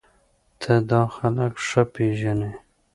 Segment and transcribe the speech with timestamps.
[0.61, 2.51] ته دا خلک ښه پېژنې